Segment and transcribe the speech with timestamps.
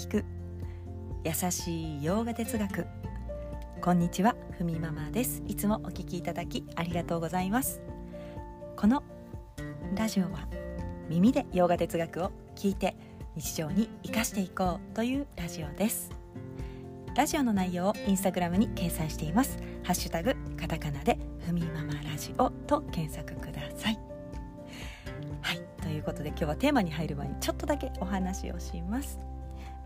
[0.00, 0.24] 聞く。
[1.24, 2.86] 優しい洋画哲学。
[3.82, 5.42] こんにちはふみママです。
[5.46, 7.82] いつもお聞きいただきありがとうございます。
[8.76, 9.02] この
[9.94, 10.48] ラジオは
[11.10, 12.96] 耳で洋画哲学を聞いて
[13.36, 16.10] 日常に生かしていこうというラジオです。
[17.14, 19.58] ラジオの内容をインスタグラムに掲載しています。
[19.82, 23.98] ハッシュタグカタカナでふみママラジオと検索ください。
[25.42, 29.18] はいということで今日はテーマに入る前にちょっとだけお話をします。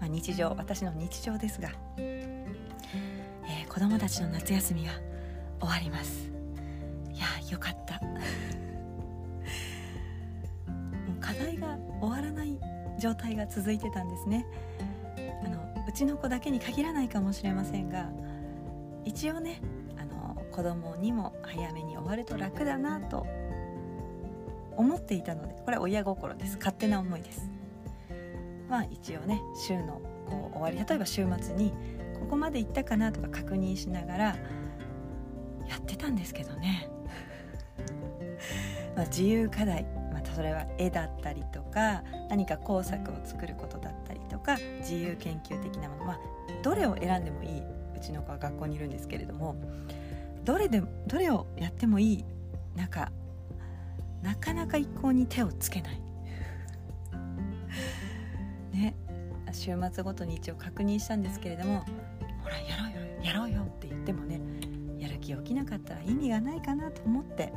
[0.00, 4.92] まあ、日常私の日常ですが、えー、子供たちの夏休みが
[5.60, 6.30] 終わります。
[7.12, 8.00] いやよかった。
[8.04, 8.14] も
[11.16, 12.58] う課題が終わらない
[12.98, 14.46] 状態が続いてたんですね。
[15.44, 18.10] あのうちの子だけに限らないかもしれませんが
[19.04, 19.60] 一応ね
[19.96, 23.26] あの子供にも早めに終わると楽だなと
[24.76, 26.56] 思っていたのでこれ親心です。
[26.56, 27.53] 勝手な思いです
[28.68, 31.72] まあ一応ね週のこう終わり例えば週末に
[32.20, 34.36] ここまで行ったかなとか確認しながらや
[35.78, 36.88] ってたんですけどね。
[38.96, 46.18] まあ自由課題、まあ、それは絵だったりとか何か工作を作ることだったりとか自由研究的なもの、まあ、
[46.62, 49.56] どれを選んでもいいうちの子は学校にいるんですけれども
[50.44, 52.24] どれでどれをやってもいい
[52.76, 53.10] 中
[54.22, 56.03] なかなか一向に手をつけない。
[59.54, 61.84] 週末ごとに一応確認したんですけれども
[62.42, 64.40] ほらやろうよやろうよって言ってもね
[64.98, 67.52] やる気起きなかったら意味がないかなと思って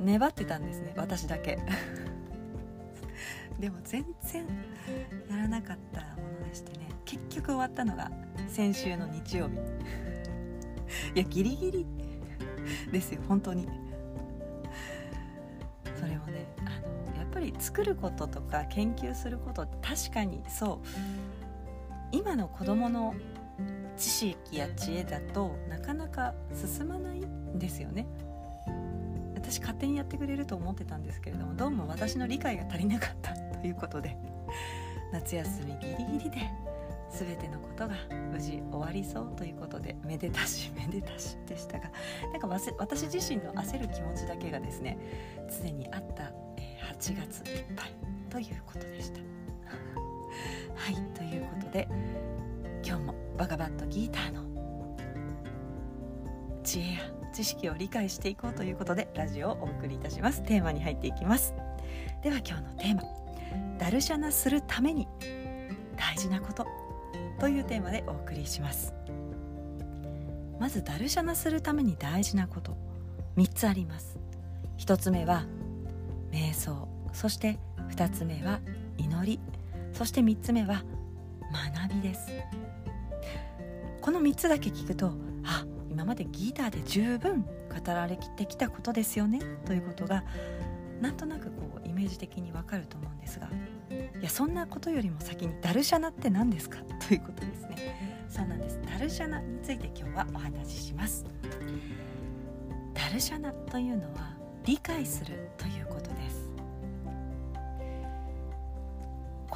[0.00, 1.58] 粘ってたんですね私だけ。
[3.58, 4.44] でも全然
[5.30, 8.10] やらなかったものでしてね結局終わったのが
[8.48, 9.54] 先週の日曜日。
[11.16, 11.86] いやギリギリ
[12.92, 13.85] ですよ本当に。
[17.58, 20.86] 作ることとか研究すること確かにそう
[22.12, 23.14] 今の子どもの
[23.96, 28.06] 知識や知恵だとなかなか進まないんですよね。
[29.34, 34.16] 私勝手にやってくれると思ってたんですけれどもどうも私の理解が足りなかったということで
[35.12, 36.50] 夏休みギリギリで
[37.10, 37.94] 全てのことが
[38.32, 41.92] 無事終わりそうということでめでたしめでたしでしたが
[42.32, 44.98] なんか私自身の焦る気持ちだけがですね
[45.62, 46.32] 常にあった
[46.98, 47.94] 8月いっぱい
[48.30, 49.20] ということでした。
[50.74, 51.88] はいということで
[52.84, 54.42] 今日もバガバットギーターの
[56.62, 57.00] 知恵や
[57.32, 60.42] 知識を理解していこうということでラジオをお送りいたします。
[60.42, 61.54] テーマに入っていきます。
[62.22, 63.02] では今日のテーマ
[63.78, 65.06] ダルシャナするために
[65.96, 66.66] 大事なこと
[67.38, 68.94] というテーマでお送りします。
[70.58, 72.74] まずダルシャナするために大事なこと
[73.36, 74.18] 3つあります。
[74.78, 75.44] 1つ目は
[76.36, 76.86] 瞑想。
[77.14, 77.58] そして
[77.88, 78.60] 2つ目は
[78.98, 79.40] 祈り。
[79.94, 80.84] そして3つ目は
[81.80, 82.28] 学びです。
[84.02, 85.12] この3つだけ聞くと
[85.44, 87.48] あ今までギターで十分語
[87.86, 89.40] られてきたことですよね。
[89.64, 90.24] ということが
[91.00, 93.48] なんとなくこうイメージ的にわかると思うんですが
[94.20, 96.78] いやそんなことよりも先にダルシャナって何ですか？
[97.08, 98.26] ということですね。
[98.28, 98.78] そうなんです。
[98.82, 101.24] ダルシャナについて今日はお話しします。
[102.92, 106.15] ダルシャナというのは理解するということ。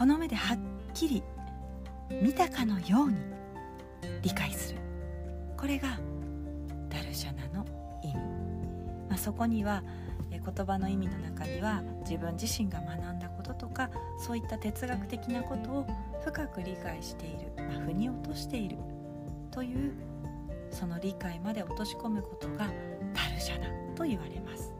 [0.00, 0.58] この目ではっ
[0.94, 1.22] きり
[2.22, 3.18] 見たかのように
[4.22, 4.80] 理解する。
[5.58, 5.98] これが
[6.88, 7.66] ダルシャナの
[8.02, 8.14] 意味、
[9.10, 9.84] まあ、そこには
[10.30, 15.86] 言葉の意味の中には自分自身が学んだこととかそういった哲学的なことを
[16.24, 18.78] 深く理解している、まあ、腑に落としている。
[19.50, 19.92] という
[20.70, 22.68] その理解まで落とし込むことが
[23.12, 24.72] ダルシャナと言われます。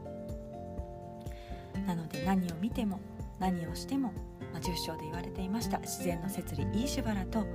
[1.85, 2.99] なので何を見ても
[3.41, 4.13] 何をしても、
[4.53, 5.79] まあ、10章で言われていました。
[5.79, 7.45] 自然の摂理イーシュバラと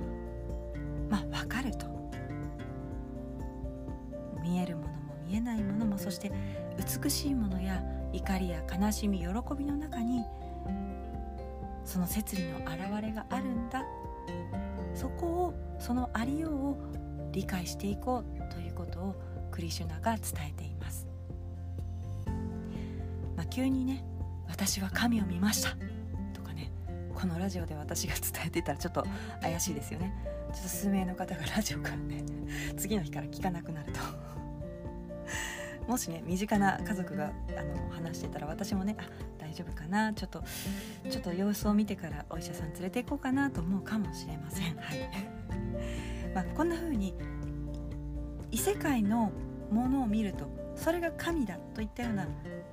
[1.09, 1.87] まあ分かると。
[4.43, 6.31] 見えるものも見えないものもそして
[7.03, 7.83] 美しいものや
[8.13, 9.25] 怒りや悲しみ喜
[9.57, 10.23] びの中に
[11.83, 13.83] その摂理の現れがあるんだ。
[14.93, 16.77] そこをそのありようを
[17.31, 19.15] 理解していこうということを
[19.51, 21.07] クリシュナが伝えています、
[23.35, 24.03] まあ、急にね
[24.49, 25.69] 私は神を見ました。
[26.33, 26.71] とかね
[27.13, 29.05] このラジオで私が伝えてたらちょっと
[29.41, 30.13] 怪しいですよね。
[30.53, 32.23] ちょっと数名の方がラジオからね
[32.77, 33.99] 次の日から聞かなくなると。
[35.87, 39.03] もしね身近な家族があの話してたら私もねあ
[39.37, 40.13] 大丈夫かな。
[40.13, 40.43] ちょっと
[41.09, 44.75] ちょっと様子を見てからお医者さん連れて行こうかなと思うかもしれません。
[44.75, 45.09] はい。
[46.33, 47.15] まあ、こんな風に
[48.51, 49.31] 異世界の
[49.71, 52.27] ものを見るとそれが神だといったような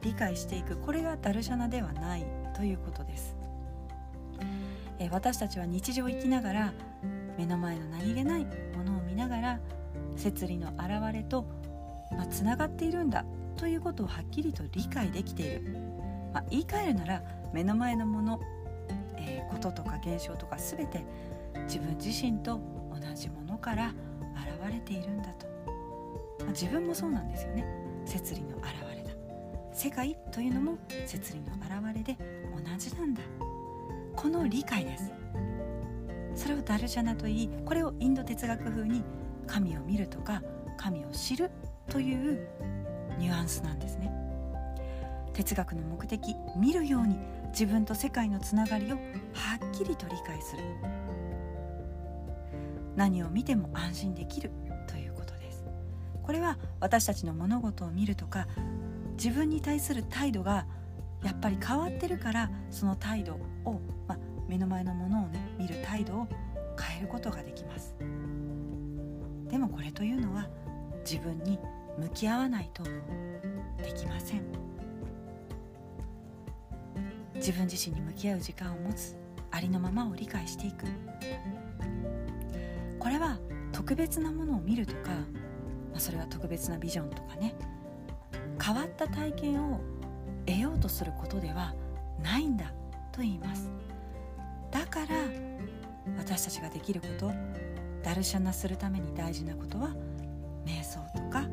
[0.05, 3.37] 理解していくこれがダルシャナではないということです。
[4.99, 6.73] え私たちは日常を生きながら
[7.37, 8.45] 目の前の何気ない
[8.77, 9.61] ものを見ながら
[10.17, 11.47] 摂理の現れと
[12.31, 13.25] つな、まあ、がっているんだ
[13.57, 15.63] ということをはっきりと理解できている、
[16.33, 17.23] まあ、言い換えるなら
[17.53, 18.41] 目の前のもの、
[19.17, 21.05] えー、こととか現象とか全て
[21.67, 22.61] 自分自身と
[22.93, 23.93] 同じものから
[24.37, 25.47] 現れているんだと、
[26.41, 27.65] まあ、自分もそうなんですよね。
[28.05, 28.94] 摂理の現れ
[29.75, 32.17] 世界というのも摂理の現れで
[32.55, 33.21] 同じなんだ。
[34.15, 35.13] この理解です。
[36.37, 39.03] それをダルジャナといいこれをインド哲学風に
[39.49, 40.43] 神を見るとか
[40.77, 41.51] 神を知る
[41.89, 42.49] という
[43.19, 44.13] ニュアンスなんですね。
[45.33, 47.19] 哲学の目的見るように
[47.49, 49.01] 自分と世界のつながりをは
[49.57, 50.63] っきりと理解する。
[52.95, 54.53] 何を見ても安心できる
[54.87, 55.65] ということです。
[56.23, 58.47] これは私たちの物事を見るとか
[59.17, 60.67] 自分に対する態度が
[61.23, 63.35] やっぱり変わってるからその態度
[63.65, 64.19] を、まあ、
[64.49, 66.29] 目の前のものをね見る態度を
[66.79, 67.95] 変えることができます。
[69.49, 70.49] でもこれというのは
[71.09, 71.59] 自分に
[71.99, 74.43] 向き合わないとできません。
[77.37, 79.17] 自分自身に向き合う時間を持つ
[79.51, 80.87] ありのままを理解していく。
[82.99, 83.39] これは
[83.71, 85.11] 特別なものを見るとか、
[85.91, 87.55] まあ、それは特別なビジョンとかね
[88.63, 89.81] 変わった体験を
[90.47, 91.75] 得ようとすることでは
[92.23, 92.73] ないんだ
[93.13, 93.71] と言います。
[94.71, 95.07] だから
[96.19, 97.33] 私たちができること
[98.03, 99.95] ダルシャナするために大事なことは
[100.67, 101.45] 瞑想とか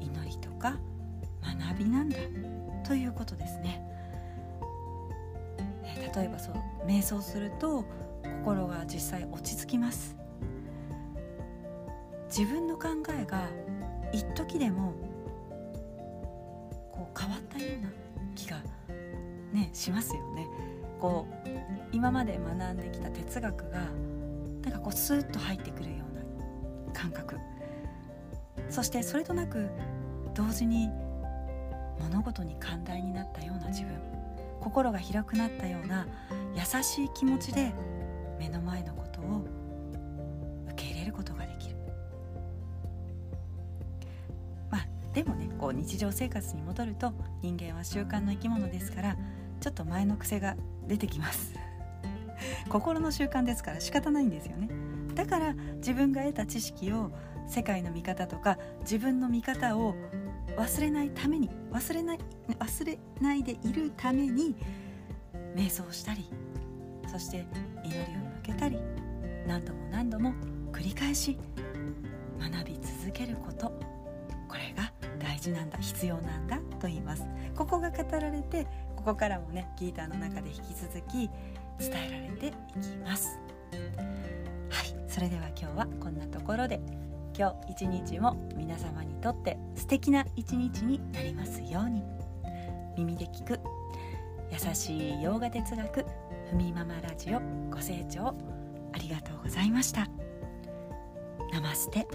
[0.00, 0.76] 祈りとか
[1.42, 2.16] 学びなんだ
[2.84, 3.86] ということですね。
[6.14, 6.54] 例えばそう
[6.86, 7.84] 瞑想すると
[8.44, 10.16] 心が実際落ち着きます。
[12.28, 12.88] 自分の考
[13.20, 13.48] えが
[14.12, 14.94] 一時でも
[17.18, 17.90] 変わったような
[18.34, 18.58] 気が
[19.52, 20.46] ねしますよね。
[21.00, 21.48] こう
[21.92, 23.78] 今まで学んできた哲学が
[24.62, 27.36] なんかこうスーッと入ってくるような感覚。
[28.68, 29.68] そしてそれとなく
[30.34, 30.88] 同時に
[31.98, 33.90] 物事に寛大になったような自分。
[34.60, 36.06] 心が広くなったような
[36.54, 37.72] 優しい気持ちで
[38.38, 39.46] 目の前のことを
[45.12, 47.12] でもねこう日常生活に戻ると
[47.42, 49.16] 人間は習慣の生き物ですから
[49.60, 51.54] ちょっと前の癖が出てきます。
[52.70, 54.68] 心の習慣ですから仕方ないんですよね。
[55.14, 57.10] だから自分が得た知識を
[57.46, 59.94] 世界の見方とか自分の見方を
[60.56, 62.18] 忘れないために忘れない
[62.58, 64.54] 忘れないでいるために
[65.54, 66.30] 瞑想したり
[67.06, 67.44] そして
[67.84, 68.78] 祈りを向けたり
[69.46, 70.32] 何度も何度も
[70.72, 71.36] 繰り返し
[72.38, 73.90] 学び続けること。
[74.50, 74.89] これが
[75.40, 77.24] 事なんだ必要なんだと言います。
[77.56, 78.66] ここが語られて
[78.96, 81.30] ここからもねギーターの中で引き続き
[81.78, 82.50] 伝えられてい
[82.82, 83.38] きます。
[84.68, 86.80] はいそれでは今日はこんなところで
[87.36, 92.02] 今日一日も皆様にとって素敵な一日になりますように。
[92.96, 93.60] 耳で聞く
[94.50, 96.04] 優しい洋画哲学
[96.50, 97.40] ふみママラジオ
[97.70, 98.34] ご清聴
[98.92, 100.08] ありがとうございました。
[101.52, 102.06] ナマステ。